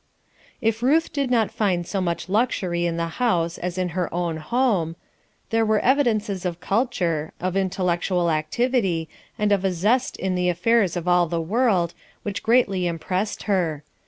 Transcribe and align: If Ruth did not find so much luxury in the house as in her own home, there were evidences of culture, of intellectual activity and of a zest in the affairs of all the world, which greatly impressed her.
If 0.61 0.81
Ruth 0.81 1.13
did 1.13 1.29
not 1.29 1.51
find 1.51 1.85
so 1.85 2.01
much 2.01 2.27
luxury 2.27 2.87
in 2.87 2.97
the 2.97 3.07
house 3.21 3.59
as 3.59 3.77
in 3.77 3.89
her 3.89 4.11
own 4.11 4.37
home, 4.37 4.95
there 5.51 5.63
were 5.63 5.77
evidences 5.79 6.43
of 6.43 6.59
culture, 6.59 7.33
of 7.39 7.55
intellectual 7.55 8.31
activity 8.31 9.09
and 9.37 9.51
of 9.51 9.63
a 9.63 9.71
zest 9.71 10.17
in 10.17 10.33
the 10.33 10.49
affairs 10.49 10.97
of 10.97 11.07
all 11.07 11.27
the 11.27 11.39
world, 11.39 11.93
which 12.23 12.41
greatly 12.41 12.87
impressed 12.87 13.43
her. 13.43 13.83